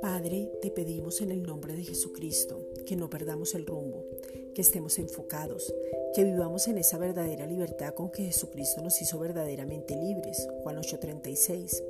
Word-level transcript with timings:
Padre, 0.00 0.50
te 0.62 0.70
pedimos 0.70 1.20
en 1.20 1.30
el 1.30 1.42
nombre 1.42 1.74
de 1.74 1.84
Jesucristo 1.84 2.60
que 2.86 2.96
no 2.96 3.10
perdamos 3.10 3.54
el 3.54 3.66
rumbo, 3.66 4.06
que 4.54 4.62
estemos 4.62 4.98
enfocados, 4.98 5.74
que 6.14 6.24
vivamos 6.24 6.68
en 6.68 6.78
esa 6.78 6.96
verdadera 6.96 7.46
libertad 7.46 7.92
con 7.94 8.10
que 8.10 8.24
Jesucristo 8.24 8.80
nos 8.80 9.02
hizo 9.02 9.18
verdaderamente 9.18 9.94
libres. 9.94 10.48
Juan 10.62 10.78
8:36. 10.78 11.82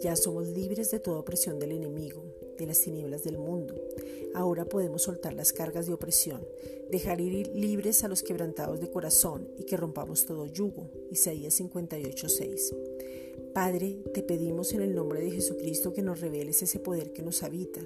Ya 0.00 0.16
somos 0.16 0.48
libres 0.48 0.90
de 0.90 0.98
toda 0.98 1.20
opresión 1.20 1.60
del 1.60 1.70
enemigo, 1.72 2.24
de 2.58 2.66
las 2.66 2.80
tinieblas 2.80 3.24
del 3.24 3.38
mundo. 3.38 3.74
Ahora 4.34 4.64
podemos 4.64 5.02
soltar 5.02 5.34
las 5.34 5.52
cargas 5.52 5.86
de 5.86 5.92
opresión, 5.92 6.46
dejar 6.90 7.20
ir 7.20 7.48
libres 7.54 8.04
a 8.04 8.08
los 8.08 8.22
quebrantados 8.22 8.80
de 8.80 8.90
corazón 8.90 9.48
y 9.58 9.64
que 9.64 9.76
rompamos 9.76 10.24
todo 10.26 10.46
yugo. 10.46 10.90
Isaías 11.10 11.54
58:6. 11.60 12.91
Padre, 13.54 13.98
te 14.14 14.22
pedimos 14.22 14.72
en 14.72 14.80
el 14.80 14.94
nombre 14.94 15.20
de 15.20 15.30
Jesucristo 15.30 15.92
que 15.92 16.00
nos 16.00 16.20
reveles 16.20 16.62
ese 16.62 16.78
poder 16.78 17.12
que 17.12 17.20
nos 17.22 17.42
habita, 17.42 17.80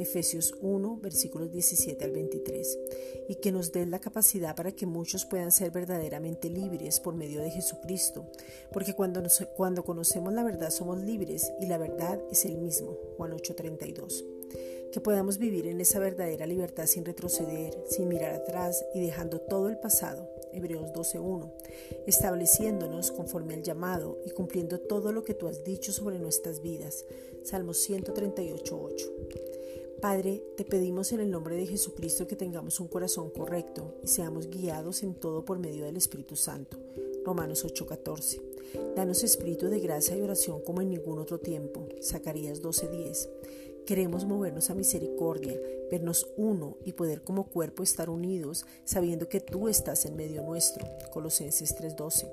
Efesios 0.00 0.54
1, 0.60 0.98
versículos 1.00 1.52
17 1.52 2.04
al 2.04 2.10
23, 2.10 2.78
y 3.28 3.36
que 3.36 3.52
nos 3.52 3.70
des 3.70 3.86
la 3.86 4.00
capacidad 4.00 4.56
para 4.56 4.72
que 4.72 4.86
muchos 4.86 5.24
puedan 5.24 5.52
ser 5.52 5.70
verdaderamente 5.70 6.50
libres 6.50 6.98
por 6.98 7.14
medio 7.14 7.40
de 7.40 7.52
Jesucristo, 7.52 8.26
porque 8.72 8.94
cuando, 8.94 9.22
cuando 9.56 9.84
conocemos 9.84 10.32
la 10.32 10.42
verdad 10.42 10.70
somos 10.70 10.98
libres 10.98 11.52
y 11.60 11.66
la 11.66 11.78
verdad 11.78 12.20
es 12.30 12.44
el 12.44 12.58
mismo, 12.58 12.98
Juan 13.16 13.32
8:32 13.32 14.24
que 14.92 15.00
podamos 15.00 15.38
vivir 15.38 15.66
en 15.68 15.80
esa 15.80 15.98
verdadera 15.98 16.46
libertad 16.46 16.84
sin 16.84 17.06
retroceder, 17.06 17.82
sin 17.88 18.08
mirar 18.08 18.34
atrás 18.34 18.84
y 18.94 19.00
dejando 19.00 19.40
todo 19.40 19.70
el 19.70 19.78
pasado, 19.78 20.28
Hebreos 20.52 20.92
12.1, 20.92 21.50
estableciéndonos 22.06 23.10
conforme 23.10 23.54
al 23.54 23.62
llamado 23.62 24.18
y 24.26 24.30
cumpliendo 24.30 24.80
todo 24.80 25.12
lo 25.12 25.24
que 25.24 25.34
tú 25.34 25.48
has 25.48 25.64
dicho 25.64 25.92
sobre 25.92 26.18
nuestras 26.18 26.62
vidas, 26.62 27.04
Salmos 27.42 27.88
138.8. 27.88 29.10
Padre, 30.00 30.42
te 30.56 30.64
pedimos 30.64 31.12
en 31.12 31.20
el 31.20 31.30
nombre 31.30 31.56
de 31.56 31.66
Jesucristo 31.66 32.26
que 32.26 32.34
tengamos 32.34 32.80
un 32.80 32.88
corazón 32.88 33.30
correcto 33.30 33.94
y 34.02 34.08
seamos 34.08 34.48
guiados 34.48 35.04
en 35.04 35.14
todo 35.14 35.44
por 35.44 35.60
medio 35.60 35.84
del 35.84 35.96
Espíritu 35.96 36.34
Santo. 36.34 36.76
Romanos 37.24 37.64
8:14. 37.64 38.40
Danos 38.96 39.22
espíritu 39.22 39.68
de 39.68 39.78
gracia 39.78 40.16
y 40.16 40.22
oración 40.22 40.60
como 40.62 40.80
en 40.80 40.90
ningún 40.90 41.18
otro 41.18 41.38
tiempo. 41.38 41.86
Zacarías 42.02 42.62
12:10. 42.62 43.28
Queremos 43.86 44.24
movernos 44.24 44.70
a 44.70 44.74
misericordia, 44.74 45.60
vernos 45.90 46.32
uno 46.36 46.76
y 46.84 46.92
poder 46.92 47.22
como 47.22 47.48
cuerpo 47.48 47.82
estar 47.82 48.10
unidos, 48.10 48.64
sabiendo 48.84 49.28
que 49.28 49.40
tú 49.40 49.68
estás 49.68 50.04
en 50.06 50.14
medio 50.14 50.42
nuestro. 50.42 50.86
Colosenses 51.10 51.74
3:12. 51.74 52.30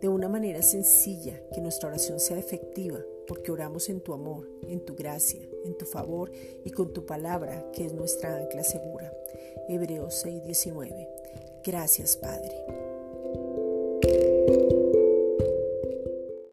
De 0.00 0.08
una 0.08 0.28
manera 0.28 0.60
sencilla, 0.62 1.40
que 1.54 1.60
nuestra 1.60 1.88
oración 1.88 2.20
sea 2.20 2.38
efectiva, 2.38 3.00
porque 3.26 3.50
oramos 3.50 3.88
en 3.88 4.00
tu 4.00 4.12
amor, 4.12 4.48
en 4.68 4.84
tu 4.84 4.94
gracia, 4.94 5.40
en 5.64 5.76
tu 5.78 5.86
favor 5.86 6.30
y 6.64 6.70
con 6.70 6.92
tu 6.92 7.06
palabra, 7.06 7.70
que 7.72 7.86
es 7.86 7.94
nuestra 7.94 8.36
ancla 8.36 8.62
segura. 8.62 9.12
Hebreos 9.68 10.14
6:19. 10.24 11.08
Gracias, 11.64 12.16
Padre. 12.16 12.91